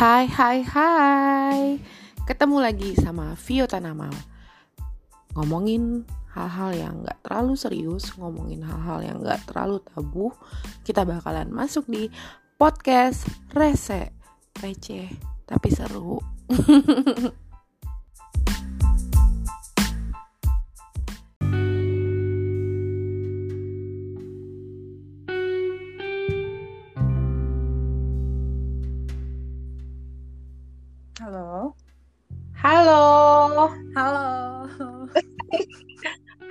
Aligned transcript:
Hai 0.00 0.24
hai 0.32 0.64
hai. 0.64 1.76
Ketemu 2.24 2.56
lagi 2.56 2.96
sama 2.96 3.36
Vio 3.36 3.68
Tanamal 3.68 4.08
Ngomongin 5.36 6.08
hal-hal 6.32 6.72
yang 6.72 7.04
gak 7.04 7.20
terlalu 7.20 7.52
serius 7.52 8.08
Ngomongin 8.16 8.64
hal-hal 8.64 9.04
yang 9.04 9.20
gak 9.20 9.44
terlalu 9.44 9.76
tabu 9.84 10.32
Kita 10.88 11.04
bakalan 11.04 11.52
masuk 11.52 11.84
di 11.84 12.08
podcast 12.56 13.28
Rese 13.52 14.16
Receh 14.64 15.12
tapi 15.44 15.68
seru 15.68 16.16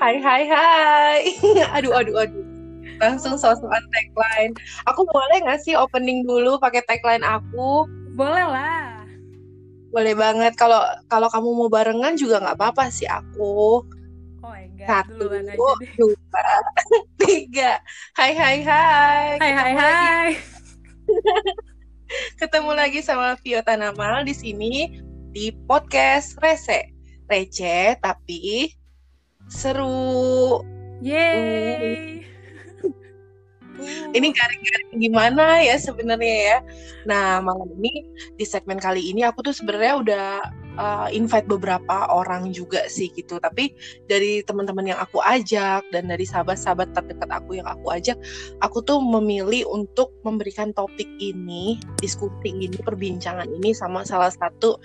Hai 0.10 0.18
hai 0.26 0.44
hai 0.50 1.22
Aduh 1.78 1.94
aduh 1.94 2.26
aduh 2.26 2.42
Langsung 2.98 3.38
sosokan 3.38 3.86
tagline 3.94 4.58
Aku 4.90 5.06
boleh 5.06 5.38
gak 5.46 5.62
sih 5.62 5.78
opening 5.78 6.26
dulu 6.26 6.58
pakai 6.58 6.82
tagline 6.90 7.22
aku? 7.22 7.86
Boleh 8.18 8.50
lah. 8.50 9.06
Boleh 9.94 10.18
banget 10.18 10.58
kalau 10.58 10.82
kalau 11.14 11.30
kamu 11.30 11.50
mau 11.54 11.70
barengan 11.70 12.18
juga 12.18 12.42
nggak 12.42 12.58
apa-apa 12.58 12.90
sih 12.90 13.06
aku. 13.06 13.86
Oh 14.42 14.50
my 14.50 14.66
god, 14.82 14.90
Satu, 14.90 15.30
duluan 15.30 15.46
aja 15.46 15.62
deh. 15.78 15.90
dua, 15.94 16.46
tiga. 17.22 17.72
Hai 18.18 18.34
hai 18.34 18.58
hai. 18.66 19.26
Hai 19.38 19.54
hai 19.54 19.74
hai. 19.78 20.28
Ketemu 22.42 22.72
lagi 22.74 23.06
sama 23.06 23.38
Vio 23.46 23.62
Tanamal 23.62 24.26
di 24.26 24.34
sini 24.34 24.90
di 25.30 25.54
podcast 25.70 26.34
Rese. 26.42 26.98
Receh 27.30 27.94
tapi 28.02 28.74
seru. 29.50 30.62
Yeay. 31.02 32.24
Ini 34.12 34.28
garing-garing 34.36 34.92
gimana 35.00 35.64
ya 35.64 35.80
sebenarnya 35.80 36.36
ya. 36.52 36.58
Nah, 37.08 37.40
malam 37.40 37.72
ini 37.80 38.04
di 38.36 38.44
segmen 38.44 38.76
kali 38.76 39.00
ini 39.00 39.24
aku 39.24 39.40
tuh 39.40 39.56
sebenarnya 39.56 39.94
udah 40.04 40.28
uh, 40.76 41.08
invite 41.16 41.48
beberapa 41.48 42.12
orang 42.12 42.52
juga 42.52 42.92
sih 42.92 43.08
gitu. 43.16 43.40
Tapi 43.40 43.72
dari 44.12 44.44
teman-teman 44.44 44.92
yang 44.92 45.00
aku 45.00 45.24
ajak 45.24 45.88
dan 45.96 46.12
dari 46.12 46.28
sahabat-sahabat 46.28 46.92
terdekat 46.92 47.32
aku 47.32 47.64
yang 47.64 47.68
aku 47.72 47.88
ajak, 47.96 48.20
aku 48.60 48.84
tuh 48.84 49.00
memilih 49.00 49.64
untuk 49.72 50.12
memberikan 50.28 50.76
topik 50.76 51.08
ini, 51.24 51.80
diskusi 52.04 52.52
ini, 52.52 52.76
perbincangan 52.84 53.48
ini 53.48 53.72
sama 53.72 54.04
salah 54.04 54.32
satu 54.32 54.76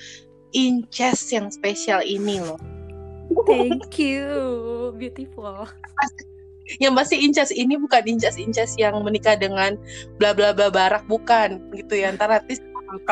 inces 0.54 1.34
yang 1.34 1.50
spesial 1.50 1.98
ini 2.06 2.38
loh. 2.38 2.73
Thank 3.48 3.98
you. 4.00 4.26
Beautiful. 4.96 5.68
yang 6.80 6.96
pasti 6.96 7.20
incas 7.20 7.52
ini 7.52 7.76
bukan 7.76 8.00
incas-incas 8.08 8.72
yang 8.80 8.96
menikah 9.04 9.36
dengan 9.36 9.76
bla 10.16 10.32
bla 10.32 10.56
bla 10.56 10.72
barak 10.72 11.04
bukan 11.12 11.60
gitu 11.76 12.00
ya 12.00 12.08
ntar 12.16 12.32
artis 12.32 12.56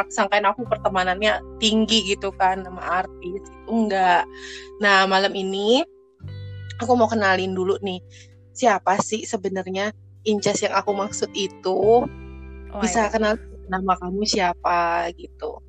sangkain 0.09 0.47
aku 0.49 0.65
pertemanannya 0.65 1.43
tinggi 1.61 2.17
gitu 2.17 2.33
kan 2.41 2.65
sama 2.65 3.05
artis 3.05 3.45
itu 3.45 3.51
enggak 3.69 4.25
nah 4.81 5.05
malam 5.05 5.37
ini 5.37 5.85
aku 6.81 6.97
mau 6.97 7.11
kenalin 7.11 7.53
dulu 7.53 7.77
nih 7.85 8.01
siapa 8.57 8.97
sih 9.05 9.29
sebenarnya 9.29 9.93
incas 10.25 10.63
yang 10.65 10.73
aku 10.73 10.97
maksud 10.97 11.29
itu 11.37 12.07
Oh 12.73 12.81
bisa 12.81 13.13
kenal 13.13 13.37
nama 13.69 13.93
kamu 14.01 14.25
siapa 14.25 15.13
gitu 15.21 15.61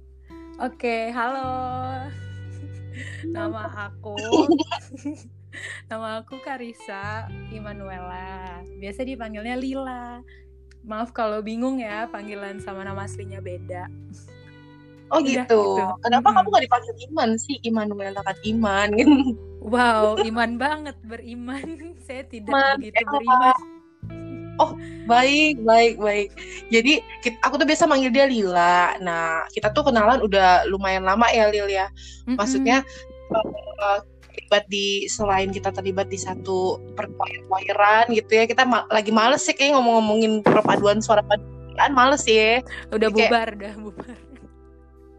Oke, 0.62 1.10
halo. 1.12 2.23
Nama 3.36 3.92
aku 3.92 4.16
Nama 5.90 6.22
aku 6.22 6.42
Karisa 6.42 7.30
Imanuela. 7.54 8.62
Biasa 8.82 9.06
dipanggilnya 9.06 9.54
Lila. 9.54 10.22
Maaf 10.84 11.16
kalau 11.16 11.40
bingung 11.40 11.80
ya, 11.80 12.10
panggilan 12.12 12.60
sama 12.60 12.84
nama 12.84 13.08
aslinya 13.08 13.40
beda. 13.40 13.88
oh 15.14 15.22
Udah, 15.22 15.46
gitu 15.46 15.62
gitu. 15.78 15.86
kenapa 16.02 16.34
Mm-mm. 16.34 16.38
kamu 16.42 16.48
gak 16.58 16.66
dipanggil 16.66 16.94
Iman 17.06 17.30
sih 17.38 17.56
Immanuel 17.62 18.18
kan 18.18 18.38
Iman 18.42 18.90
Wow, 19.64 20.20
iman 20.20 20.60
banget 20.60 21.00
beriman. 21.08 21.64
Saya 22.06 22.28
tidak 22.28 22.52
Iman, 22.52 22.76
begitu 22.84 23.00
emang 23.00 23.24
beriman. 24.60 24.92
Baik, 25.04 25.60
baik, 25.66 25.96
baik. 26.00 26.30
Jadi 26.72 27.04
kit- 27.20 27.42
aku 27.44 27.60
tuh 27.60 27.68
biasa 27.68 27.84
manggil 27.84 28.14
dia 28.14 28.24
Lila. 28.24 28.96
Nah, 29.04 29.44
kita 29.52 29.74
tuh 29.74 29.90
kenalan 29.90 30.24
udah 30.24 30.64
lumayan 30.70 31.04
lama 31.04 31.28
ya 31.28 31.52
Lil 31.52 31.68
ya. 31.68 31.92
Maksudnya 32.24 32.86
eh, 33.34 34.00
terlibat 34.32 34.64
di 34.72 35.10
selain 35.10 35.52
kita 35.52 35.76
terlibat 35.76 36.08
di 36.08 36.16
satu 36.16 36.80
perchoiran 36.96 38.08
gitu 38.16 38.32
ya. 38.32 38.46
Kita 38.48 38.64
ma- 38.64 38.88
lagi 38.88 39.12
males 39.12 39.44
sih 39.44 39.52
kayak 39.52 39.76
ngomong-ngomongin 39.76 40.40
perpaduan 40.46 41.04
suara 41.04 41.26
paduan 41.26 41.92
males 41.92 42.24
ya. 42.24 42.64
udah 42.94 43.10
kayak- 43.12 43.30
bubar, 43.30 43.48
udah 43.60 43.76
bubar. 43.82 44.18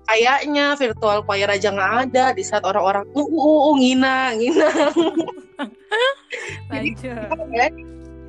Kayaknya 0.05 0.77
virtual 0.77 1.25
choir 1.25 1.49
aja 1.49 1.73
nggak 1.73 1.93
ada 2.13 2.37
di 2.37 2.45
saat 2.45 2.61
orang-orang 2.61 3.09
uh, 3.17 3.25
uh, 3.25 3.27
uh, 3.41 3.61
uh, 3.73 3.75
ngina, 3.81 4.37
ngina. 4.37 4.69
Jadi 6.69 6.93
Lanjut. 6.93 7.25
kita 7.25 7.65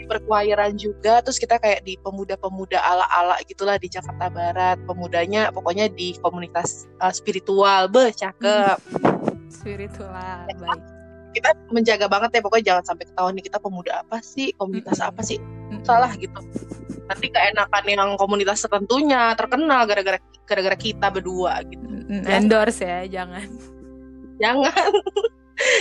perchoiran 0.05 0.77
juga 0.77 1.19
terus 1.25 1.41
kita 1.41 1.57
kayak 1.59 1.83
di 1.83 1.97
pemuda-pemuda 1.99 2.79
ala-ala 2.79 3.37
gitulah 3.45 3.75
di 3.75 3.89
Jakarta 3.91 4.29
Barat 4.31 4.77
pemudanya 4.85 5.49
pokoknya 5.51 5.91
di 5.91 6.15
komunitas 6.21 6.87
uh, 7.01 7.11
spiritual 7.11 7.89
be 7.89 8.13
cakep 8.13 8.77
Spiritual, 9.45 10.49
baik. 10.57 10.81
kita 11.37 11.53
menjaga 11.69 12.05
banget 12.09 12.37
ya 12.37 12.41
pokoknya 12.41 12.65
jangan 12.65 12.83
sampai 12.93 13.05
ketahuan 13.07 13.33
nih 13.37 13.45
kita 13.45 13.57
pemuda 13.61 14.01
apa 14.01 14.17
sih 14.21 14.53
komunitas 14.57 14.97
apa 15.01 15.21
sih 15.21 15.37
salah 15.85 16.11
gitu 16.17 16.41
nanti 17.05 17.29
keenakan 17.29 17.83
yang 17.85 18.09
komunitas 18.17 18.65
tertentunya 18.65 19.37
terkenal 19.37 19.85
gara-gara 19.85 20.17
gara-gara 20.45 20.77
kita 20.77 21.09
berdua 21.09 21.61
gitu. 21.65 21.85
Ya. 22.09 22.37
Endorse 22.37 22.85
ya, 22.85 23.01
jangan. 23.09 23.45
jangan 24.37 24.91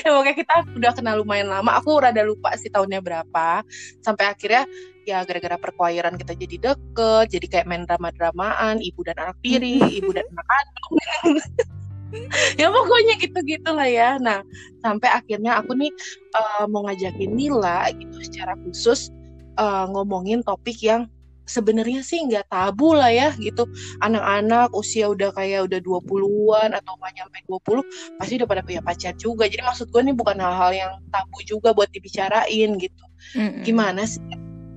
ya 0.05 0.09
pokoknya 0.15 0.35
kita 0.39 0.55
udah 0.79 0.93
kenal 0.95 1.15
lumayan 1.21 1.49
lama. 1.51 1.79
Aku 1.81 1.99
rada 1.99 2.23
lupa 2.23 2.55
sih 2.59 2.71
tahunnya 2.71 3.01
berapa. 3.03 3.63
Sampai 4.01 4.31
akhirnya 4.31 4.65
ya 5.05 5.21
gara-gara 5.29 5.61
perchoiran 5.61 6.17
kita 6.17 6.33
jadi 6.33 6.57
deket 6.73 7.27
jadi 7.29 7.47
kayak 7.53 7.67
main 7.69 7.85
drama-dramaan 7.85 8.81
ibu 8.81 9.05
dan 9.05 9.21
anak 9.21 9.37
tiri 9.45 9.77
ibu 10.01 10.11
dan 10.15 10.25
anak 10.33 10.47
kandung. 10.49 10.95
Ya 12.55 12.71
pokoknya 12.71 13.19
gitu-gitu 13.19 13.75
lah 13.75 13.91
ya. 13.91 14.23
Nah 14.23 14.47
sampai 14.87 15.11
akhirnya 15.11 15.59
aku 15.59 15.75
nih 15.75 15.91
eh, 16.39 16.65
mau 16.71 16.87
ngajakin 16.87 17.35
Nila 17.35 17.91
gitu 17.91 18.23
secara 18.23 18.55
khusus 18.63 19.11
eh, 19.59 19.85
ngomongin 19.91 20.39
topik 20.47 20.79
yang 20.79 21.11
sebenarnya 21.45 22.01
sih 22.01 22.25
nggak 22.25 22.49
tabu 22.49 22.97
lah 22.97 23.13
ya 23.13 23.33
gitu 23.37 23.69
anak-anak 24.01 24.73
usia 24.73 25.09
udah 25.13 25.31
kayak 25.33 25.69
udah 25.69 25.81
20-an 25.81 26.71
atau 26.77 26.93
nggak 26.97 27.13
nyampe 27.21 27.39
20 27.49 28.19
pasti 28.21 28.33
udah 28.41 28.49
pada 28.49 28.63
punya 28.65 28.81
pacar 28.81 29.13
juga. 29.17 29.45
Jadi 29.49 29.63
maksud 29.65 29.93
gue 29.93 30.01
nih 30.01 30.17
bukan 30.17 30.37
hal-hal 30.41 30.73
yang 30.73 30.93
tabu 31.13 31.39
juga 31.45 31.77
buat 31.77 31.89
dibicarain 31.93 32.71
gitu. 32.81 33.05
Mm-mm. 33.37 33.63
Gimana 33.63 34.09
sih? 34.09 34.21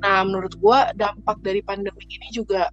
Nah 0.03 0.21
menurut 0.27 0.53
gue 0.59 0.79
dampak 0.99 1.41
dari 1.41 1.63
pandemi 1.63 2.03
ini 2.05 2.29
juga 2.29 2.69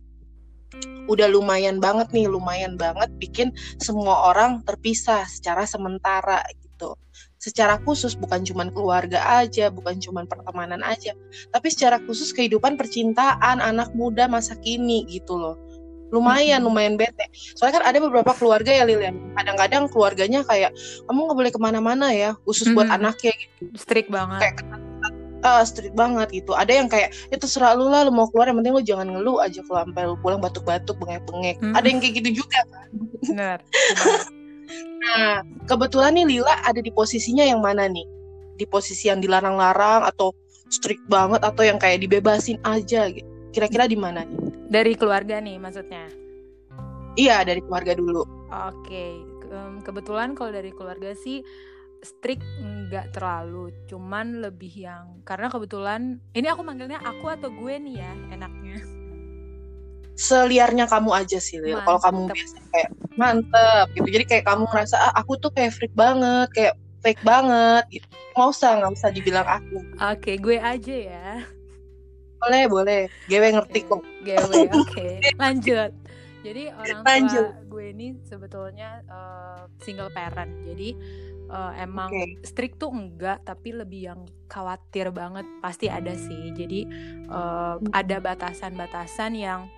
udah 1.06 1.28
lumayan 1.30 1.78
banget 1.78 2.10
nih, 2.10 2.26
lumayan 2.26 2.74
banget 2.74 3.12
bikin 3.20 3.54
semua 3.78 4.32
orang 4.32 4.64
terpisah 4.66 5.22
secara 5.28 5.68
sementara 5.68 6.42
gitu. 6.50 6.98
Secara 7.44 7.76
khusus 7.84 8.16
bukan 8.16 8.40
cuman 8.40 8.72
keluarga 8.72 9.20
aja, 9.20 9.68
bukan 9.68 10.00
cuman 10.00 10.24
pertemanan 10.24 10.80
aja, 10.80 11.12
tapi 11.52 11.68
secara 11.68 12.00
khusus 12.08 12.32
kehidupan 12.32 12.80
percintaan 12.80 13.60
anak 13.60 13.92
muda 13.92 14.24
masa 14.24 14.56
kini 14.64 15.04
gitu 15.12 15.36
loh. 15.36 15.60
Lumayan, 16.08 16.64
lumayan 16.64 16.96
bete. 16.96 17.28
Soalnya 17.52 17.82
kan 17.82 17.84
ada 17.92 17.98
beberapa 18.00 18.32
keluarga 18.32 18.72
ya 18.72 18.88
Lilian. 18.88 19.36
Kadang-kadang 19.36 19.92
keluarganya 19.92 20.40
kayak 20.48 20.72
kamu 21.04 21.20
nggak 21.20 21.36
boleh 21.36 21.52
ke 21.52 21.60
mana-mana 21.60 22.16
ya, 22.16 22.32
khusus 22.48 22.72
buat 22.72 22.88
Mm-mm. 22.88 22.96
anaknya 23.12 23.36
gitu. 23.36 23.76
Strict 23.76 24.08
banget. 24.08 24.40
Kayak 24.40 24.56
ah, 25.44 25.60
strict 25.68 25.92
banget 25.92 26.32
gitu. 26.32 26.56
Ada 26.56 26.72
yang 26.80 26.88
kayak 26.88 27.12
ya 27.28 27.36
terserah 27.36 27.76
lu 27.76 27.92
lah, 27.92 28.08
lu 28.08 28.12
mau 28.14 28.24
keluar 28.32 28.48
yang 28.48 28.56
penting 28.64 28.72
lu 28.72 28.80
jangan 28.80 29.12
ngeluh 29.12 29.44
aja 29.44 29.60
kalau 29.68 29.84
sampai 29.84 30.02
lu 30.08 30.16
pulang 30.24 30.40
batuk-batuk, 30.40 30.96
bengek-bengek. 30.96 31.60
Mm. 31.60 31.76
Ada 31.76 31.86
yang 31.92 32.00
kayak 32.00 32.14
gitu 32.24 32.30
juga. 32.40 32.58
Benar. 33.28 33.58
Nah, 35.04 35.44
kebetulan 35.68 36.16
nih 36.16 36.26
Lila 36.38 36.54
ada 36.64 36.80
di 36.80 36.90
posisinya 36.90 37.44
yang 37.44 37.60
mana 37.60 37.86
nih? 37.86 38.06
Di 38.56 38.66
posisi 38.70 39.10
yang 39.10 39.20
dilarang-larang 39.20 40.06
atau 40.08 40.32
strict 40.70 41.02
banget 41.10 41.42
atau 41.44 41.62
yang 41.62 41.76
kayak 41.76 42.02
dibebasin 42.02 42.58
aja 42.64 43.10
gitu. 43.12 43.26
Kira-kira 43.54 43.86
di 43.86 43.98
mana 43.98 44.26
nih? 44.26 44.38
Dari 44.70 44.92
keluarga 44.98 45.38
nih 45.38 45.60
maksudnya. 45.60 46.10
Iya, 47.14 47.46
dari 47.46 47.62
keluarga 47.62 47.94
dulu. 47.94 48.26
Oke, 48.50 49.34
Em, 49.54 49.78
kebetulan 49.86 50.34
kalau 50.34 50.50
dari 50.50 50.74
keluarga 50.74 51.14
sih 51.14 51.46
strict 52.02 52.44
nggak 52.60 53.14
terlalu, 53.16 53.72
cuman 53.88 54.42
lebih 54.42 54.72
yang 54.74 55.22
karena 55.24 55.48
kebetulan 55.48 56.18
ini 56.34 56.50
aku 56.50 56.66
manggilnya 56.66 57.00
aku 57.00 57.30
atau 57.30 57.48
gue 57.54 57.74
nih 57.78 58.02
ya 58.02 58.12
enaknya. 58.34 58.76
Seliarnya 60.14 60.86
kamu 60.86 61.10
aja 61.10 61.38
sih 61.42 61.58
Lil. 61.58 61.78
Kalau 61.82 62.00
kamu 62.00 62.30
biasa 62.30 62.56
kayak 62.70 62.90
mantep 63.18 63.86
gitu. 63.98 64.08
Jadi 64.08 64.24
kayak 64.26 64.44
kamu 64.46 64.64
ngerasa 64.70 64.96
ah 64.98 65.12
aku 65.18 65.38
tuh 65.38 65.50
kayak 65.50 65.74
freak 65.74 65.94
banget, 65.94 66.48
kayak 66.54 66.74
fake 67.04 67.22
banget 67.22 67.84
gitu. 67.92 68.06
Nggak 68.34 68.48
usah, 68.50 68.70
nggak 68.80 68.92
usah 68.96 69.08
dibilang 69.12 69.46
aku. 69.46 69.78
Oke, 70.00 70.40
gue 70.40 70.56
aja 70.58 70.96
ya. 70.96 71.30
Boleh, 72.40 72.64
boleh. 72.66 73.02
Gewe 73.28 73.48
ngerti 73.52 73.80
kok. 73.84 74.02
GW, 74.24 74.52
oke. 74.72 75.06
Lanjut. 75.42 75.92
Jadi 76.44 76.68
orang 76.68 77.00
tua 77.00 77.08
Lanjut. 77.08 77.46
gue 77.72 77.84
ini 77.88 78.08
sebetulnya 78.24 79.00
eh, 79.04 79.60
single 79.80 80.12
parent. 80.12 80.52
Jadi 80.64 80.92
eh, 81.48 81.72
emang 81.80 82.12
Oke. 82.12 82.44
strict 82.44 82.76
tuh 82.76 82.92
enggak, 82.92 83.40
tapi 83.48 83.72
lebih 83.72 84.00
yang 84.12 84.20
khawatir 84.48 85.08
banget. 85.08 85.48
Pasti 85.64 85.88
ada 85.88 86.12
sih. 86.12 86.52
Jadi 86.52 86.84
eh, 87.28 87.74
ada 87.96 88.16
batasan-batasan 88.20 89.32
yang 89.40 89.68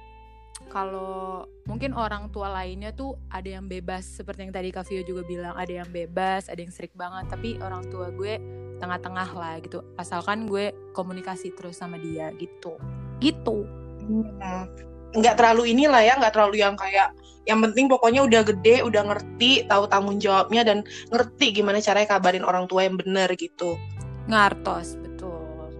kalau 0.67 1.47
mungkin 1.65 1.95
orang 1.95 2.31
tua 2.31 2.51
lainnya 2.51 2.93
tuh 2.95 3.19
ada 3.31 3.59
yang 3.59 3.67
bebas 3.67 4.05
seperti 4.07 4.47
yang 4.47 4.55
tadi 4.55 4.71
Kavio 4.71 5.03
juga 5.07 5.23
bilang 5.27 5.55
ada 5.55 5.71
yang 5.71 5.89
bebas 5.89 6.51
ada 6.51 6.61
yang 6.61 6.71
strict 6.75 6.95
banget. 6.99 7.27
Tapi 7.31 7.59
orang 7.63 7.87
tua 7.89 8.11
gue 8.11 8.39
tengah-tengah 8.83 9.31
lah 9.33 9.55
gitu. 9.63 9.81
Asalkan 9.97 10.47
gue 10.51 10.75
komunikasi 10.93 11.55
terus 11.57 11.81
sama 11.81 11.97
dia 11.97 12.31
gitu. 12.37 12.77
Gitu. 13.23 13.65
Hmm. 14.07 14.69
Nggak 15.17 15.35
terlalu 15.41 15.73
inilah 15.73 16.03
ya, 16.05 16.15
nggak 16.21 16.35
terlalu 16.35 16.61
yang 16.61 16.77
kayak 16.77 17.17
yang 17.47 17.63
penting 17.63 17.87
pokoknya 17.87 18.27
udah 18.27 18.43
gede, 18.43 18.83
udah 18.83 19.03
ngerti, 19.07 19.71
tahu 19.71 19.87
tanggung 19.87 20.19
jawabnya 20.19 20.67
dan 20.67 20.83
ngerti 21.15 21.63
gimana 21.63 21.79
caranya 21.79 22.19
kabarin 22.19 22.43
orang 22.43 22.67
tua 22.67 22.85
yang 22.85 22.99
bener 22.99 23.31
gitu. 23.39 23.79
ngartos 24.27 24.99
betul. 24.99 25.71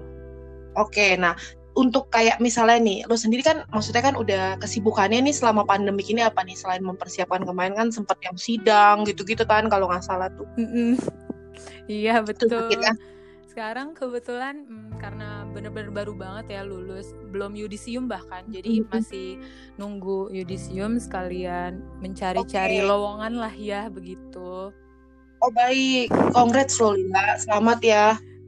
Oke, 0.79 1.19
nah 1.19 1.35
untuk 1.77 2.09
kayak 2.09 2.41
misalnya 2.41 2.81
nih, 2.81 3.05
lo 3.05 3.21
sendiri 3.21 3.45
kan 3.45 3.69
maksudnya 3.69 4.01
kan 4.01 4.17
udah 4.17 4.57
kesibukannya 4.59 5.21
nih 5.29 5.37
selama 5.37 5.69
pandemik 5.69 6.09
ini 6.09 6.25
apa 6.25 6.41
nih 6.41 6.57
selain 6.57 6.81
mempersiapkan 6.81 7.45
kemarin 7.45 7.77
kan 7.77 7.89
sempet 7.93 8.17
yang 8.25 8.37
sidang 8.41 9.05
gitu-gitu 9.05 9.45
kan 9.45 9.69
kalau 9.69 9.87
nggak 9.93 10.01
salah 10.01 10.33
tuh. 10.33 10.49
Mm-mm. 10.57 10.97
iya 11.93 12.25
betul 12.25 12.49
sakit 12.49 12.81
ya? 12.81 12.93
sekarang 13.57 13.97
kebetulan 13.97 14.69
mm, 14.69 15.01
karena 15.01 15.49
bener-bener 15.49 15.89
baru 15.89 16.13
banget 16.13 16.61
ya 16.61 16.61
lulus 16.61 17.17
belum 17.33 17.57
yudisium 17.57 18.05
bahkan 18.05 18.45
jadi 18.53 18.85
Mhm. 18.85 18.93
masih 18.93 19.41
nunggu 19.81 20.29
yudisium 20.29 21.01
sekalian 21.01 21.81
mencari-cari 22.05 22.85
Oke. 22.85 22.89
lowongan 22.89 23.41
lah 23.41 23.55
ya 23.57 23.89
begitu 23.89 24.77
Oh 25.45 25.53
baik, 25.53 26.09
congrats 26.33 26.81
lo 26.81 26.97
Lila, 26.97 27.37
selamat 27.37 27.79
ya. 27.85 28.07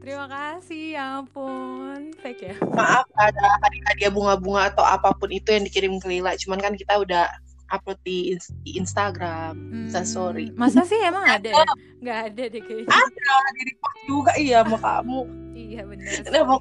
Terima 0.09 0.25
kasih 0.25 0.97
ya 0.97 1.21
ampun 1.21 2.17
fake 2.25 2.43
ya 2.49 2.57
Maaf 2.73 3.05
ada 3.13 3.45
hadiah 3.93 4.09
bunga-bunga 4.09 4.73
atau 4.73 4.81
apa 4.81 5.13
pun 5.13 5.29
itu 5.29 5.53
yang 5.53 5.69
dikirim 5.69 6.01
ke 6.01 6.09
Lila, 6.09 6.33
cuman 6.41 6.65
kan 6.65 6.73
kita 6.73 6.97
udah 6.97 7.29
upload 7.69 8.01
di, 8.01 8.33
di 8.65 8.81
Instagram. 8.81 9.85
Bisa 9.85 10.01
sorry. 10.09 10.49
Hmm, 10.49 10.57
masa 10.57 10.89
sih 10.89 10.97
emang 11.05 11.29
ada 11.29 11.53
ya 11.53 11.65
nggak 12.01 12.19
ada 12.33 12.43
deh 12.49 12.63
kayaknya 12.65 12.89
Ada 12.89 13.37
di 13.53 13.63
repost 13.69 13.99
juga 14.09 14.33
iya 14.41 14.65
sama 14.65 14.79
kamu. 14.81 15.21
iya 15.53 15.83
bener 15.85 16.15
Nah. 16.33 16.57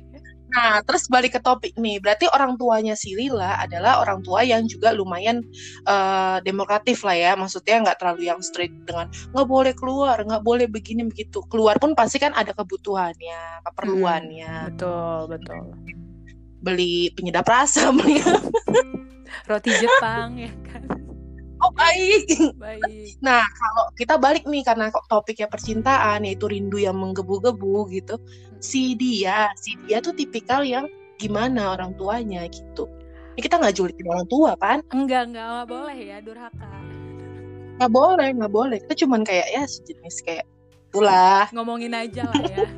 Nah, 0.48 0.80
terus 0.84 1.12
balik 1.12 1.36
ke 1.36 1.42
topik 1.44 1.76
nih. 1.76 2.00
Berarti 2.00 2.26
orang 2.32 2.56
tuanya 2.56 2.96
si 2.96 3.14
Lila 3.14 3.60
adalah 3.60 4.00
orang 4.00 4.24
tua 4.24 4.48
yang 4.48 4.64
juga 4.64 4.96
lumayan 4.96 5.44
eh, 5.84 6.38
demokratif 6.44 7.04
lah 7.04 7.16
ya. 7.16 7.32
Maksudnya 7.36 7.84
nggak 7.84 7.98
terlalu 8.00 8.32
yang 8.32 8.40
strict 8.40 8.76
dengan 8.88 9.12
nggak 9.36 9.48
boleh 9.48 9.74
keluar, 9.76 10.18
nggak 10.24 10.44
boleh 10.44 10.66
begini 10.72 11.04
begitu. 11.08 11.44
Keluar 11.52 11.76
pun 11.78 11.94
pasti 11.94 12.18
kan 12.18 12.32
ada 12.32 12.56
kebutuhannya, 12.56 13.68
keperluannya. 13.68 14.72
betul 14.74 15.32
betul 15.32 15.64
Beli 16.58 17.14
penyedap 17.14 17.46
rasa, 17.46 17.94
beli 17.94 18.18
roti 19.50 19.72
Jepang 19.80 20.36
ya 20.36 20.52
kan 20.68 20.97
baik. 21.78 22.26
baik 22.58 23.16
Nah, 23.28 23.46
kalau 23.46 23.86
kita 23.94 24.18
balik 24.18 24.44
nih 24.50 24.66
karena 24.66 24.90
kok 24.90 25.06
topiknya 25.08 25.48
percintaan 25.48 26.26
yaitu 26.26 26.50
rindu 26.50 26.82
yang 26.82 26.98
menggebu-gebu 26.98 27.88
gitu. 27.94 28.18
Si 28.58 28.98
dia, 28.98 29.54
si 29.56 29.78
dia 29.86 30.02
tuh 30.02 30.18
tipikal 30.18 30.66
yang 30.66 30.90
gimana 31.22 31.78
orang 31.78 31.94
tuanya 31.96 32.44
gitu. 32.50 32.90
Ini 33.38 33.42
kita 33.46 33.62
nggak 33.62 33.76
julitin 33.78 34.08
orang 34.10 34.28
tua 34.28 34.52
kan? 34.58 34.82
enggak 34.90 35.30
enggak 35.30 35.46
nggak 35.46 35.70
boleh 35.70 35.98
ya 35.98 36.18
durhaka 36.26 36.70
Nggak 37.78 37.92
boleh, 37.94 38.28
nggak 38.34 38.54
boleh. 38.54 38.78
Kita 38.82 38.94
cuman 39.06 39.22
kayak 39.22 39.48
ya 39.54 39.64
sejenis 39.70 40.16
kayak 40.26 40.46
itulah. 40.90 41.46
ngomongin 41.54 41.94
aja 41.94 42.26
lah 42.26 42.44
ya 42.50 42.66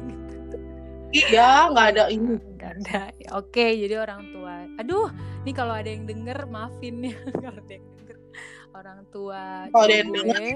Iya, 1.09 1.71
nggak 1.71 1.87
ada 1.95 2.03
ini. 2.11 2.35
Nggak 2.59 2.71
ada 2.83 3.01
oke 3.33 3.65
jadi 3.65 3.95
orang 4.01 4.21
tua 4.33 4.65
aduh 4.79 5.07
nih 5.43 5.53
kalau 5.55 5.73
ada 5.75 5.89
yang 5.89 6.05
denger 6.07 6.47
maafin 6.49 7.03
ya 7.03 7.15
kalau 7.43 7.59
ada 7.59 7.73
yang 7.73 7.85
denger 7.85 7.98
orang 8.79 8.99
tua 9.09 9.67
Kalau 9.69 9.91
yang 9.91 10.09
denger, 10.09 10.39
gue. 10.39 10.55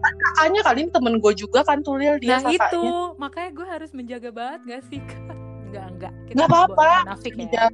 Kakaknya 0.00 0.60
kali 0.62 0.78
ini 0.80 0.90
temen 0.90 1.14
gue 1.16 1.32
juga 1.34 1.60
kan 1.60 1.80
tuh 1.80 1.96
Lil 1.96 2.16
dia 2.16 2.36
nah 2.36 2.48
itu 2.48 2.84
makanya 3.16 3.50
gue 3.52 3.66
harus 3.68 3.90
menjaga 3.92 4.30
banget 4.30 4.60
gak 4.66 4.82
sih 4.88 5.00
kak 5.00 5.36
enggak 5.66 5.86
enggak 5.88 6.14
kita 6.24 6.34
Nggak 6.34 6.46
nggak 6.46 6.60
apa-apa. 6.66 6.90
munafik 7.04 7.32
ya. 7.36 7.66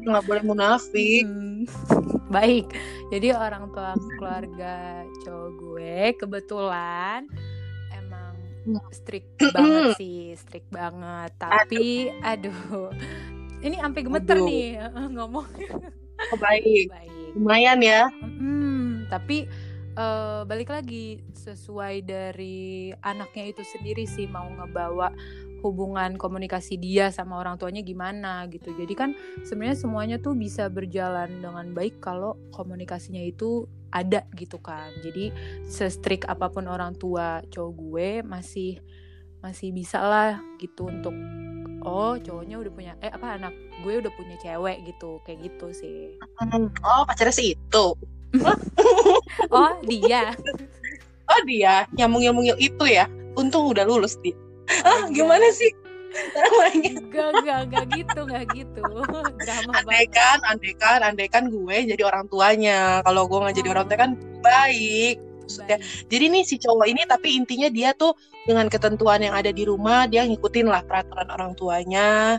Nggak 0.00 0.22
boleh 0.24 0.42
munafik. 0.42 1.24
Hmm, 1.24 1.60
baik 2.34 2.66
jadi 3.08 3.28
orang 3.34 3.68
tua 3.68 3.92
keluarga 4.16 4.74
cowok 5.20 5.50
gue 5.56 5.94
kebetulan 6.16 7.20
emang 7.92 8.32
Hmm. 8.60 8.80
strict 8.90 9.28
banget 9.56 9.96
sih 9.96 10.32
strict 10.36 10.68
banget 10.68 11.32
tapi 11.36 12.12
aduh, 12.20 12.92
ini 13.60 13.76
sampai 13.76 14.00
gemeter 14.00 14.36
Aduh. 14.36 14.46
nih 14.46 14.68
ngomong 15.10 15.44
Oh, 16.22 16.36
baik. 16.36 16.88
baik 16.88 17.19
Lumayan 17.36 17.78
ya. 17.82 18.10
Mm, 18.22 19.10
tapi 19.10 19.46
eh, 19.94 20.40
balik 20.46 20.70
lagi 20.70 21.20
sesuai 21.34 22.06
dari 22.06 22.90
anaknya 23.02 23.52
itu 23.52 23.62
sendiri 23.64 24.04
sih 24.06 24.26
mau 24.30 24.46
ngebawa 24.46 25.12
hubungan 25.60 26.16
komunikasi 26.16 26.80
dia 26.80 27.12
sama 27.12 27.36
orang 27.36 27.60
tuanya 27.60 27.84
gimana 27.84 28.48
gitu. 28.48 28.72
Jadi 28.72 28.94
kan 28.96 29.10
sebenarnya 29.44 29.76
semuanya 29.76 30.16
tuh 30.16 30.32
bisa 30.32 30.66
berjalan 30.72 31.44
dengan 31.44 31.76
baik 31.76 32.00
kalau 32.00 32.36
komunikasinya 32.52 33.20
itu 33.20 33.68
ada 33.92 34.24
gitu 34.34 34.56
kan. 34.58 34.88
Jadi 35.04 35.30
se-strict 35.68 36.26
apa 36.26 36.48
pun 36.48 36.64
orang 36.66 36.96
tua 36.96 37.44
cowok 37.52 37.72
gue 37.76 38.08
masih 38.24 38.80
masih 39.40 39.72
bisa 39.72 40.00
lah 40.04 40.40
gitu 40.60 40.88
untuk 40.88 41.16
oh 41.84 42.14
cowoknya 42.20 42.56
udah 42.60 42.72
punya 42.72 42.92
eh 43.00 43.12
apa 43.12 43.40
anak 43.40 43.54
gue 43.80 43.94
udah 44.00 44.12
punya 44.14 44.36
cewek 44.40 44.84
gitu 44.84 45.20
kayak 45.24 45.40
gitu 45.44 45.66
sih. 45.72 45.98
Hmm, 46.40 46.68
Oh, 46.84 47.02
pacarnya 47.08 47.34
sih 47.34 47.56
itu. 47.56 47.86
Oh 49.50 49.74
dia 49.82 50.30
Oh 51.30 51.40
dia 51.46 51.86
nyambung-nyambung 51.94 52.58
itu 52.58 52.84
ya. 52.86 53.06
Untung 53.38 53.70
udah 53.70 53.86
lulus 53.86 54.18
dia. 54.18 54.34
Ah, 54.82 55.06
gimana 55.10 55.46
sih? 55.54 55.70
Namanya. 56.34 56.90
Enggak, 56.98 57.28
enggak, 57.38 57.58
enggak 57.70 57.84
gitu, 57.94 58.20
enggak 58.26 58.44
gitu. 58.54 58.82
Drama 59.46 59.72
Andai 59.78 60.06
banget. 60.10 60.14
kan, 60.78 61.00
kan, 61.06 61.14
kan 61.30 61.44
gue 61.54 61.76
jadi 61.94 62.02
orang 62.02 62.26
tuanya. 62.26 62.98
Kalau 63.06 63.30
gue 63.30 63.38
nggak 63.38 63.56
jadi 63.62 63.68
orang 63.70 63.86
tua 63.86 63.98
kan 63.98 64.10
baik. 64.42 65.16
Maksudnya, 65.50 65.78
jadi 66.06 66.24
nih 66.30 66.42
si 66.46 66.56
cowok 66.62 66.86
ini 66.86 67.02
tapi 67.10 67.34
intinya 67.34 67.66
dia 67.66 67.90
tuh 67.98 68.14
dengan 68.46 68.70
ketentuan 68.70 69.18
yang 69.18 69.34
ada 69.34 69.50
di 69.50 69.66
rumah 69.66 70.06
dia 70.06 70.22
ngikutin 70.22 70.70
lah 70.70 70.86
peraturan 70.86 71.26
orang 71.26 71.52
tuanya. 71.58 72.38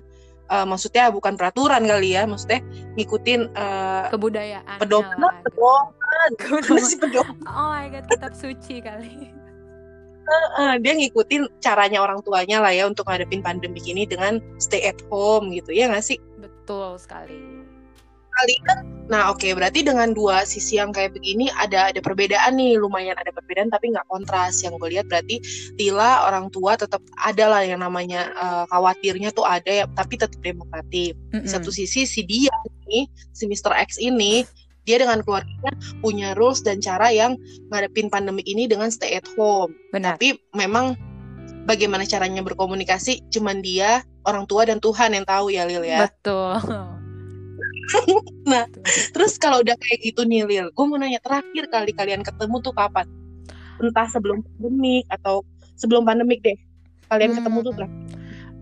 Eh, 0.52 0.66
maksudnya 0.68 1.12
bukan 1.12 1.36
peraturan 1.36 1.84
kali 1.84 2.16
ya, 2.16 2.24
maksudnya 2.24 2.64
ngikutin 2.96 3.42
eh, 3.56 4.06
Kebudayaan. 4.12 4.78
pedoman, 4.80 5.16
lah, 5.20 5.36
gitu. 5.44 5.48
pedoman, 5.48 6.30
pedoman. 7.04 7.36
Oh 7.48 7.72
my 7.72 7.88
god, 7.92 8.04
kitab 8.08 8.34
suci 8.36 8.84
kali. 8.84 9.32
Eh, 10.32 10.76
dia 10.80 10.94
ngikutin 10.96 11.60
caranya 11.60 12.00
orang 12.04 12.20
tuanya 12.24 12.64
lah 12.64 12.72
ya 12.72 12.88
untuk 12.88 13.08
ngadepin 13.08 13.44
pandemi 13.44 13.80
ini 13.84 14.08
dengan 14.08 14.40
stay 14.62 14.84
at 14.88 15.00
home 15.12 15.52
gitu 15.52 15.76
ya 15.76 15.92
nggak 15.92 16.04
sih? 16.04 16.20
Betul 16.40 16.96
sekali. 17.00 17.64
Kali 18.32 18.56
kan, 18.64 18.80
nah 19.12 19.28
oke 19.28 19.44
berarti 19.52 19.84
dengan 19.84 20.16
dua 20.16 20.48
sisi 20.48 20.80
yang 20.80 20.96
kayak 20.96 21.12
begini 21.12 21.52
ada 21.60 21.92
ada 21.92 22.00
perbedaan 22.00 22.56
nih 22.56 22.80
lumayan 22.80 23.20
ada 23.20 23.36
perbedaan 23.36 23.68
tapi 23.68 23.92
nggak 23.92 24.08
kontras 24.08 24.64
yang 24.64 24.80
gue 24.80 24.88
lihat 24.88 25.12
berarti 25.12 25.44
Tila 25.76 26.32
orang 26.32 26.48
tua 26.48 26.80
tetap 26.80 27.04
ada 27.20 27.52
lah 27.52 27.62
yang 27.68 27.84
namanya 27.84 28.32
eh, 28.32 28.64
khawatirnya 28.72 29.36
tuh 29.36 29.44
ada 29.44 29.68
ya 29.68 29.86
tapi 29.92 30.16
tetap 30.16 30.40
demokratif. 30.40 31.14
Di 31.14 31.44
Mm-mm. 31.44 31.50
satu 31.50 31.70
sisi 31.70 32.08
si 32.08 32.22
dia 32.24 32.54
nih 32.88 33.08
si 33.36 33.44
Mr. 33.48 33.76
X 33.84 34.00
ini 34.00 34.48
dia 34.82 34.98
dengan 34.98 35.22
keluarganya 35.22 35.72
punya 36.02 36.34
rules 36.34 36.66
dan 36.66 36.82
cara 36.82 37.14
yang 37.14 37.38
ngadepin 37.70 38.10
pandemi 38.10 38.42
ini 38.50 38.66
dengan 38.66 38.90
stay 38.90 39.20
at 39.20 39.28
home. 39.38 39.76
Benar. 39.94 40.18
Tapi 40.18 40.42
memang 40.58 40.98
bagaimana 41.70 42.08
caranya 42.10 42.42
berkomunikasi 42.42 43.30
cuman 43.30 43.62
dia, 43.62 44.02
orang 44.26 44.50
tua 44.50 44.66
dan 44.66 44.82
Tuhan 44.82 45.14
yang 45.14 45.26
tahu 45.26 45.54
ya 45.54 45.70
Lil 45.70 45.86
ya. 45.86 46.10
Betul. 46.10 47.01
Nah. 48.52 48.66
Terus 49.14 49.38
kalau 49.38 49.62
udah 49.62 49.78
kayak 49.78 50.00
gitu 50.02 50.26
nih 50.26 50.44
Lil, 50.44 50.68
gue 50.74 50.86
mau 50.86 50.98
nanya 50.98 51.22
terakhir 51.22 51.70
kali 51.70 51.92
kalian 51.94 52.22
ketemu 52.26 52.58
tuh 52.60 52.74
kapan? 52.74 53.06
Entah 53.80 54.08
sebelum 54.10 54.42
pandemik 54.44 55.06
atau 55.10 55.46
sebelum 55.78 56.04
pandemik 56.04 56.42
deh. 56.42 56.58
Kalian 57.08 57.38
ketemu 57.38 57.58
tuh 57.62 57.72
Hmm. 57.72 57.80
terakhir. 57.84 58.00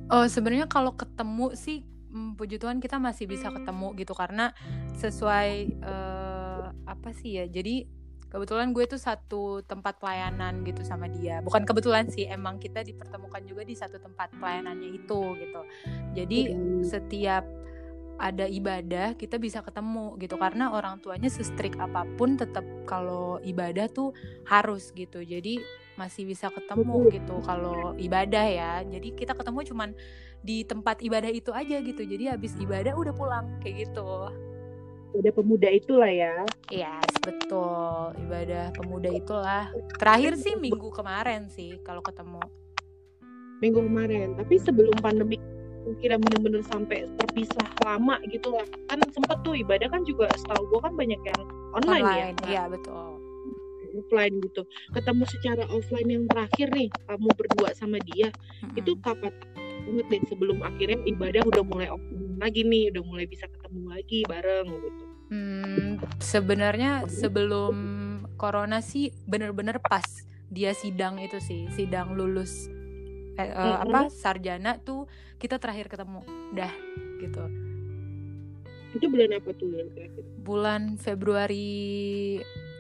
Oh, 0.10 0.26
sebenarnya 0.26 0.66
kalau 0.66 0.98
ketemu 0.98 1.54
sih 1.54 1.86
mm, 2.10 2.36
puji 2.36 2.58
Tuhan 2.58 2.82
kita 2.82 2.98
masih 2.98 3.30
bisa 3.30 3.54
ketemu 3.54 3.94
gitu 3.98 4.14
karena 4.18 4.52
sesuai 4.98 5.80
uh, 5.86 6.74
apa 6.90 7.10
sih 7.14 7.38
ya 7.38 7.46
jadi 7.46 7.86
kebetulan 8.30 8.74
gue 8.78 8.86
tuh 8.86 9.02
satu 9.02 9.66
tempat 9.66 9.98
pelayanan 9.98 10.62
gitu 10.62 10.86
sama 10.86 11.10
dia 11.10 11.42
bukan 11.42 11.66
kebetulan 11.66 12.06
sih 12.14 12.30
emang 12.30 12.62
kita 12.62 12.86
dipertemukan 12.86 13.42
juga 13.42 13.66
di 13.66 13.74
satu 13.74 13.98
tempat 13.98 14.30
pelayanannya 14.38 14.90
itu 15.02 15.22
gitu 15.38 15.62
jadi 16.14 16.40
setiap 16.86 17.46
ada 18.20 18.46
ibadah 18.46 19.16
kita 19.16 19.40
bisa 19.40 19.64
ketemu 19.64 20.20
gitu. 20.20 20.36
Karena 20.36 20.76
orang 20.76 21.00
tuanya 21.00 21.32
sestrik 21.32 21.80
apa 21.80 22.04
pun 22.20 22.36
tetap 22.36 22.68
kalau 22.84 23.40
ibadah 23.42 23.88
tuh 23.88 24.12
harus 24.46 24.92
gitu. 24.92 25.24
Jadi 25.24 25.64
masih 25.96 26.28
bisa 26.28 26.52
ketemu 26.52 27.12
gitu 27.16 27.40
kalau 27.42 27.96
ibadah 27.96 28.46
ya. 28.46 28.74
Jadi 28.84 29.16
kita 29.16 29.34
ketemu 29.34 29.60
cuman 29.72 29.90
di 30.44 30.64
tempat 30.68 31.00
ibadah 31.04 31.32
itu 31.32 31.52
aja 31.56 31.80
gitu. 31.80 32.04
Jadi 32.04 32.32
habis 32.32 32.54
ibadah 32.60 32.94
udah 32.96 33.14
pulang 33.16 33.48
kayak 33.64 33.88
gitu. 33.88 34.32
Ibadah 35.16 35.34
pemuda 35.34 35.70
itulah 35.74 36.12
ya. 36.12 36.46
Iya 36.70 37.02
yes, 37.02 37.14
betul. 37.24 38.14
Ibadah 38.30 38.76
pemuda 38.78 39.10
itulah. 39.10 39.66
Terakhir 39.98 40.38
sih 40.38 40.54
minggu 40.70 40.94
kemarin 40.94 41.50
sih 41.50 41.82
kalau 41.82 42.06
ketemu. 42.06 42.44
Minggu 43.60 43.82
kemarin. 43.84 44.38
Tapi 44.38 44.56
sebelum 44.62 44.96
pandemi 45.02 45.42
kira 45.98 46.16
bener-bener 46.22 46.62
sampai 46.66 47.10
terpisah 47.18 47.68
lama 47.82 48.22
gitu 48.30 48.54
lah. 48.54 48.66
Kan 48.92 49.02
sempet 49.10 49.38
tuh 49.42 49.58
ibadah 49.58 49.90
kan 49.90 50.06
juga 50.06 50.30
setahu 50.38 50.64
gue 50.70 50.80
kan 50.86 50.94
banyak 50.94 51.22
yang 51.22 51.42
online, 51.74 52.06
ya, 52.06 52.14
online 52.14 52.38
ya 52.46 52.50
iya 52.50 52.64
betul. 52.70 53.18
Offline 53.90 54.36
gitu. 54.46 54.62
Ketemu 54.94 55.24
secara 55.26 55.64
offline 55.74 56.10
yang 56.10 56.24
terakhir 56.30 56.68
nih 56.72 56.88
kamu 57.10 57.28
berdua 57.34 57.70
sama 57.74 57.98
dia 58.14 58.30
mm-hmm. 58.30 58.80
itu 58.80 58.92
kapan 59.02 59.34
banget 59.90 60.06
deh 60.12 60.22
sebelum 60.30 60.58
akhirnya 60.62 61.00
ibadah 61.10 61.42
udah 61.50 61.64
mulai 61.66 61.88
offline 61.90 62.38
lagi 62.38 62.62
nih 62.64 62.94
udah 62.94 63.04
mulai 63.04 63.26
bisa 63.26 63.46
ketemu 63.50 63.82
lagi 63.90 64.20
bareng 64.30 64.68
gitu. 64.70 65.04
Hmm, 65.30 66.02
sebenarnya 66.18 67.06
sebelum 67.06 67.76
corona 68.40 68.82
sih 68.82 69.14
bener-bener 69.30 69.78
pas 69.78 70.06
dia 70.50 70.74
sidang 70.74 71.22
itu 71.22 71.38
sih 71.38 71.70
sidang 71.78 72.18
lulus 72.18 72.66
eh, 73.40 73.50
uh, 73.50 73.56
mm-hmm. 73.56 73.84
apa 73.88 74.00
sarjana 74.12 74.72
tuh 74.84 75.08
kita 75.40 75.56
terakhir 75.56 75.88
ketemu 75.88 76.22
dah 76.52 76.74
gitu 77.24 77.44
itu 78.90 79.06
bulan 79.06 79.30
apa 79.38 79.50
tuh 79.54 79.70
yang 79.72 79.90
terakhir 79.94 80.24
bulan 80.44 80.82
Februari 81.00 81.72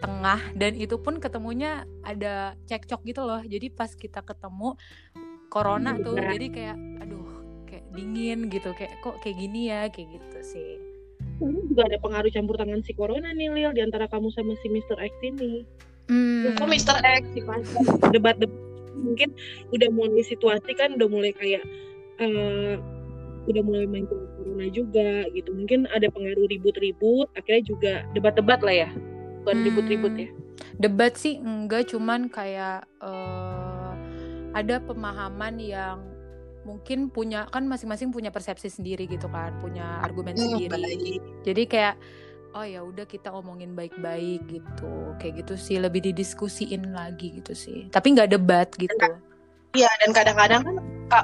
tengah 0.04 0.42
dan 0.56 0.74
itu 0.76 0.96
pun 1.00 1.22
ketemunya 1.22 1.88
ada 2.04 2.58
cekcok 2.68 3.02
gitu 3.08 3.22
loh 3.24 3.40
jadi 3.46 3.72
pas 3.72 3.92
kita 3.94 4.26
ketemu 4.26 4.76
corona 5.48 5.96
tuh 6.00 6.18
nah. 6.18 6.34
jadi 6.34 6.48
kayak 6.50 6.78
aduh 7.04 7.30
kayak 7.68 7.86
dingin 7.94 8.50
gitu 8.50 8.74
kayak 8.74 8.98
kok 9.06 9.22
kayak 9.22 9.38
gini 9.38 9.70
ya 9.70 9.88
kayak 9.92 10.18
gitu 10.18 10.40
sih 10.42 10.90
ini 11.40 11.60
juga 11.72 11.88
ada 11.88 11.98
pengaruh 12.04 12.32
campur 12.32 12.56
tangan 12.60 12.84
si 12.84 12.92
corona 12.92 13.32
nih 13.32 13.52
Lil 13.52 13.72
di 13.72 13.82
antara 13.84 14.12
kamu 14.12 14.28
sama 14.36 14.60
si 14.60 14.68
Mr. 14.68 15.00
X 15.00 15.14
ini. 15.24 15.64
Hmm. 16.12 16.58
Oh, 16.60 16.68
Mr. 16.68 17.00
X 17.00 17.24
sih 17.32 17.44
debat-debat 18.12 18.59
mungkin 19.00 19.34
udah 19.72 19.90
mulai 19.92 20.24
situasi 20.24 20.72
kan 20.76 20.96
udah 21.00 21.10
mulai 21.10 21.32
kayak 21.34 21.64
uh, 22.20 22.76
udah 23.50 23.64
mulai 23.66 23.86
main 23.90 24.06
corona 24.06 24.68
juga 24.70 25.26
gitu. 25.34 25.50
Mungkin 25.56 25.90
ada 25.90 26.12
pengaruh 26.12 26.46
ribut-ribut 26.52 27.32
akhirnya 27.34 27.64
juga 27.66 27.94
debat-debat 28.14 28.60
lah 28.62 28.76
ya. 28.88 28.90
Bukan 29.44 29.56
hmm, 29.56 29.66
ribut-ribut 29.66 30.14
ya. 30.14 30.30
Debat 30.80 31.14
sih 31.16 31.40
enggak 31.40 31.92
cuman 31.92 32.28
kayak 32.30 32.86
uh, 33.02 33.96
ada 34.54 34.82
pemahaman 34.84 35.58
yang 35.60 35.98
mungkin 36.68 37.10
punya 37.10 37.48
kan 37.50 37.66
masing-masing 37.66 38.12
punya 38.12 38.30
persepsi 38.30 38.70
sendiri 38.70 39.08
gitu 39.08 39.32
kan 39.32 39.56
punya 39.64 40.04
argumen 40.04 40.36
hmm, 40.36 40.70
sendiri. 40.70 41.18
jadi 41.42 41.64
kayak 41.66 41.96
oh 42.56 42.66
ya 42.66 42.82
udah 42.82 43.06
kita 43.06 43.30
omongin 43.30 43.78
baik-baik 43.78 44.42
gitu. 44.50 44.94
Kayak 45.22 45.46
gitu 45.46 45.54
sih 45.60 45.78
lebih 45.78 46.02
didiskusiin 46.06 46.94
lagi 46.94 47.42
gitu 47.42 47.54
sih. 47.54 47.88
Tapi 47.94 48.18
nggak 48.18 48.32
debat 48.34 48.68
gitu. 48.78 48.94
Iya 49.78 49.90
dan 50.02 50.10
kadang-kadang 50.18 50.62
kan 50.66 50.76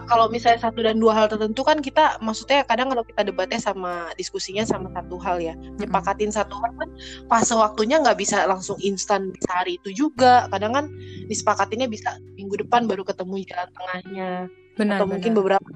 kalau 0.05 0.29
misalnya 0.29 0.61
satu 0.61 0.85
dan 0.85 1.01
dua 1.01 1.17
hal 1.17 1.25
tertentu 1.25 1.65
kan 1.65 1.81
kita 1.81 2.21
maksudnya 2.21 2.61
kadang 2.61 2.93
kalau 2.93 3.01
kita 3.01 3.25
debatnya 3.25 3.57
sama 3.57 4.13
diskusinya 4.21 4.61
sama 4.61 4.93
satu 4.93 5.17
hal 5.17 5.41
ya 5.41 5.57
nyepakatin 5.81 6.29
satu 6.29 6.53
hal 6.61 6.69
kan 6.77 6.89
fase 7.25 7.57
waktunya 7.57 7.97
nggak 8.01 8.17
bisa 8.21 8.45
langsung 8.45 8.77
instan 8.85 9.33
bisa 9.33 9.49
hari 9.49 9.81
itu 9.81 9.89
juga. 9.97 10.45
Kadang 10.53 10.77
kan 10.77 10.85
disepakatinnya 11.25 11.89
bisa 11.89 12.21
minggu 12.37 12.61
depan 12.61 12.85
baru 12.85 13.01
ketemu 13.01 13.49
jalan 13.49 13.69
tengahnya 13.73 14.29
benar, 14.77 15.01
atau 15.01 15.05
benar. 15.09 15.13
mungkin 15.17 15.31
beberapa 15.33 15.69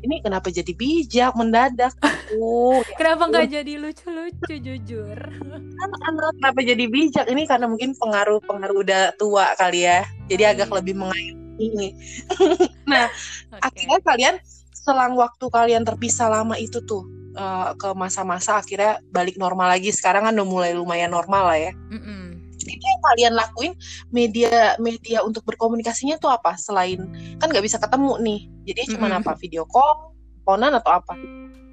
ini 0.00 0.16
kenapa 0.24 0.48
jadi 0.48 0.72
bijak 0.72 1.32
mendadak? 1.36 1.92
Aku 2.00 2.80
kenapa 2.98 3.28
nggak 3.28 3.48
jadi 3.52 3.72
lucu-lucu 3.76 4.54
jujur? 4.56 5.18
Anak 5.84 6.00
kenapa 6.40 6.60
jadi 6.64 6.84
bijak? 6.88 7.26
Ini 7.28 7.42
karena 7.44 7.66
mungkin 7.68 7.96
pengaruh 7.96 8.40
pengaruh 8.44 8.80
udah 8.84 9.02
tua 9.16 9.52
kali 9.56 9.84
ya. 9.84 10.04
Jadi 10.28 10.42
agak 10.44 10.70
lebih 10.72 10.96
mengayomi. 10.96 11.92
Nah 12.90 13.06
okay. 13.54 13.60
akhirnya 13.62 14.00
kalian 14.02 14.36
selang 14.72 15.14
waktu 15.14 15.46
kalian 15.46 15.84
terpisah 15.84 16.26
lama 16.26 16.56
itu 16.56 16.80
tuh 16.82 17.06
uh, 17.36 17.76
ke 17.76 17.92
masa-masa 17.92 18.58
akhirnya 18.58 18.98
balik 19.12 19.36
normal 19.36 19.76
lagi. 19.76 19.92
Sekarang 19.92 20.26
kan 20.26 20.34
udah 20.34 20.48
mulai 20.48 20.72
lumayan 20.72 21.12
normal 21.12 21.52
lah 21.52 21.58
ya. 21.60 21.72
Mm 21.92 22.00
-mm 22.00 22.29
itu 22.70 22.84
yang 22.84 23.02
kalian 23.02 23.32
lakuin 23.34 23.72
media 24.14 24.78
media 24.78 25.26
untuk 25.26 25.42
berkomunikasinya 25.46 26.20
tuh 26.22 26.30
apa? 26.30 26.54
Selain 26.54 27.02
kan 27.42 27.50
nggak 27.50 27.64
bisa 27.64 27.82
ketemu 27.82 28.12
nih. 28.22 28.40
Jadi 28.70 28.94
cuma 28.94 29.10
mm 29.10 29.12
-hmm. 29.16 29.20
apa? 29.26 29.32
Video 29.38 29.64
call 29.66 30.10
teleponan 30.50 30.82
atau 30.82 30.92
apa? 30.98 31.14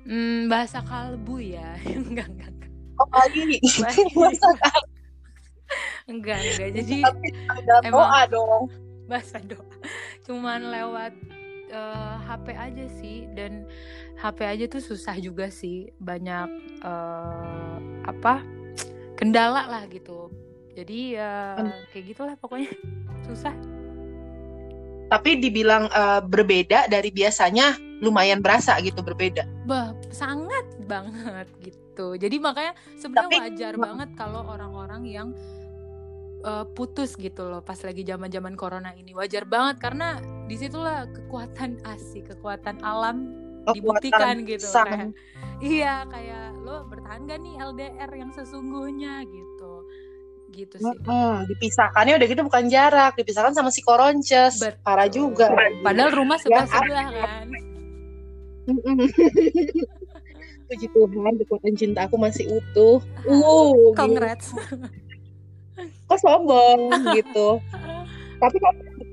Hmm, 0.06 0.46
bahasa 0.46 0.86
kalbu 0.86 1.42
ya. 1.42 1.82
Enggak 2.08 2.30
enggak, 2.30 2.54
oh 3.02 3.10
lagi 3.10 3.42
bahasa 4.22 4.50
kalbu. 4.62 4.94
Enggak 6.08 6.38
enggak. 6.46 6.70
Jadi 6.78 6.96
emang 7.84 8.06
doa 8.06 8.22
dong. 8.30 8.64
Bahasa 9.10 9.42
doa. 9.42 9.76
Cuman 10.30 10.70
lewat 10.70 11.14
uh, 11.74 11.76
eh, 11.76 12.16
HP 12.30 12.46
aja 12.54 12.86
sih. 13.02 13.18
Dan 13.34 13.66
HP 14.22 14.40
aja 14.46 14.66
tuh 14.70 14.80
susah 14.80 15.18
juga 15.18 15.50
sih. 15.50 15.90
Banyak 15.98 16.50
uh, 16.86 17.76
apa? 18.06 18.46
Kendala 19.18 19.66
lah 19.66 19.84
gitu 19.90 20.30
jadi 20.78 20.98
ya 21.18 21.32
kayak 21.90 22.06
gitulah 22.14 22.36
pokoknya. 22.38 22.70
Susah. 23.26 23.54
Tapi 25.08 25.42
dibilang 25.42 25.90
uh, 25.90 26.22
berbeda 26.22 26.86
dari 26.86 27.10
biasanya 27.10 27.80
lumayan 28.06 28.46
berasa 28.46 28.78
gitu 28.86 29.02
berbeda. 29.02 29.48
Bah 29.66 29.98
sangat 30.14 30.68
banget 30.86 31.50
gitu. 31.66 32.14
Jadi 32.14 32.38
makanya 32.38 32.78
sebenarnya 33.02 33.50
wajar 33.50 33.74
banget 33.74 34.10
kalau 34.14 34.46
orang-orang 34.46 35.02
yang 35.10 35.28
uh, 36.46 36.68
putus 36.78 37.18
gitu 37.18 37.50
loh 37.50 37.66
pas 37.66 37.80
lagi 37.82 38.06
zaman 38.06 38.30
zaman 38.30 38.54
corona 38.54 38.94
ini. 38.94 39.18
Wajar 39.18 39.50
banget 39.50 39.82
karena 39.82 40.22
di 40.46 40.60
situlah 40.60 41.10
kekuatan 41.10 41.82
asik 41.90 42.38
kekuatan 42.38 42.78
alam 42.86 43.34
dibuktikan 43.74 44.46
gitu. 44.46 44.64
sang. 44.64 44.86
kayak 44.86 45.10
iya 45.60 46.06
kayak 46.06 46.54
lo 46.62 46.86
bertahan 46.86 47.26
gak 47.26 47.40
nih 47.42 47.56
LDR 47.60 48.12
yang 48.14 48.32
sesungguhnya? 48.32 49.26
gitu 49.26 49.57
gitu 50.52 50.76
sih. 50.80 50.98
Hmm, 51.06 51.46
dipisahkannya 51.48 52.14
udah 52.20 52.28
gitu 52.28 52.42
bukan 52.48 52.66
jarak, 52.72 53.16
dipisahkan 53.20 53.54
sama 53.54 53.70
si 53.72 53.82
koronces. 53.84 54.60
Betul. 54.60 54.84
Parah 54.84 55.10
juga. 55.12 55.52
Padahal 55.84 56.12
rumah 56.14 56.38
sebelah 56.40 56.68
sebelah 56.68 57.08
kan. 57.12 57.48
Puji 60.68 60.88
Tuhan, 60.92 61.34
kekuatan 61.40 61.74
cinta 61.80 62.12
aku 62.12 62.20
masih 62.20 62.52
utuh. 62.52 63.00
Uh, 63.24 63.96
congrats. 63.96 64.52
Gitu. 64.52 64.76
Kok 66.08 66.20
sombong 66.20 66.92
gitu. 67.18 67.64
Tapi 68.38 68.58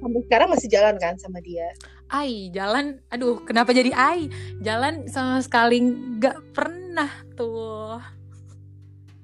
sampai 0.02 0.20
sekarang 0.26 0.48
masih 0.50 0.68
jalan 0.68 0.94
kan 0.98 1.14
sama 1.16 1.38
dia? 1.38 1.70
Ai, 2.10 2.50
jalan. 2.50 2.98
Aduh, 3.14 3.40
kenapa 3.46 3.70
jadi 3.70 3.94
ai? 3.94 4.28
Jalan 4.60 5.06
sama 5.06 5.40
sekali 5.40 5.80
nggak 5.80 6.52
pernah 6.52 7.08
tuh 7.38 8.02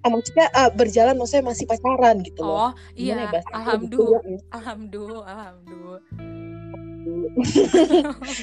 oh, 0.05 0.11
maksudnya 0.11 0.47
uh, 0.57 0.71
berjalan 0.73 1.17
maksudnya 1.17 1.53
masih 1.53 1.65
pacaran 1.69 2.23
gitu 2.25 2.41
loh. 2.43 2.71
Oh 2.71 2.73
iya, 2.97 3.29
ya, 3.29 3.41
alhamdulillah, 3.53 4.23
ya? 4.25 4.39
alhamdulillah, 4.55 5.27
alhamdulillah. 5.27 6.03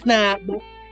nah, 0.10 0.38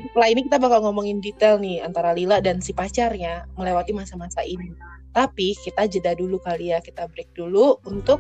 setelah 0.05 0.27
ini 0.29 0.41
kita 0.45 0.57
bakal 0.62 0.79
ngomongin 0.86 1.17
detail 1.24 1.57
nih 1.57 1.81
antara 1.81 2.13
Lila 2.13 2.41
dan 2.41 2.62
si 2.62 2.72
pacarnya 2.74 3.50
melewati 3.57 3.91
masa-masa 3.93 4.45
ini. 4.45 4.74
Tapi 5.15 5.55
kita 5.63 5.88
jeda 5.88 6.12
dulu 6.13 6.38
kali 6.43 6.75
ya, 6.75 6.84
kita 6.84 7.07
break 7.07 7.31
dulu 7.34 7.79
untuk 7.88 8.19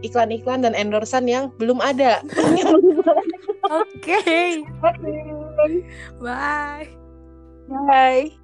iklan-iklan 0.00 0.64
dan 0.64 0.72
endorsan 0.72 1.28
yang 1.28 1.52
belum 1.60 1.82
ada. 1.82 2.22
Oke. 3.70 4.18
Okay. 4.24 4.50
Bye. 6.18 6.88
Bye. 7.68 8.39